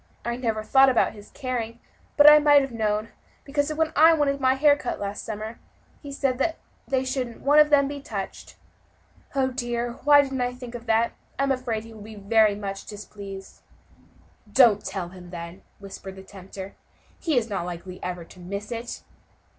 I 0.25 0.35
never 0.35 0.63
thought 0.63 0.89
about 0.89 1.13
his 1.13 1.29
caring, 1.29 1.79
but 2.17 2.27
I 2.27 2.39
might 2.39 2.63
have 2.63 2.71
known, 2.71 3.09
because 3.43 3.71
when 3.71 3.93
I 3.95 4.13
wanted 4.15 4.41
my 4.41 4.55
hair 4.55 4.75
cut 4.75 4.99
last 4.99 5.23
summer, 5.23 5.59
he 6.01 6.11
said 6.11 6.55
they 6.87 7.05
shouldn't 7.05 7.41
one 7.41 7.59
of 7.59 7.69
them 7.69 7.87
be 7.87 7.99
touched. 8.01 8.55
Oh! 9.35 9.49
dear, 9.51 9.99
why 10.03 10.23
didn't 10.23 10.41
I 10.41 10.55
think 10.55 10.73
of 10.73 10.87
that? 10.87 11.11
I 11.37 11.43
am 11.43 11.51
afraid 11.51 11.83
he 11.83 11.93
will 11.93 12.01
be 12.01 12.15
very 12.15 12.55
much 12.55 12.87
displeased." 12.87 13.61
"Don't 14.51 14.83
tell 14.83 15.09
him, 15.09 15.29
then," 15.29 15.61
whispered 15.77 16.15
the 16.15 16.23
tempter, 16.23 16.73
"he 17.19 17.37
is 17.37 17.47
not 17.47 17.65
likely 17.67 18.01
ever 18.01 18.23
to 18.25 18.39
miss 18.39 18.71
it." 18.71 19.03